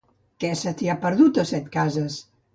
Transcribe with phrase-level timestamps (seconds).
[0.43, 2.19] Què se t'hi ha perdut, a Setcases?